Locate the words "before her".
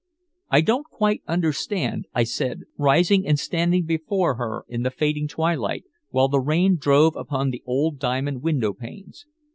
3.85-4.65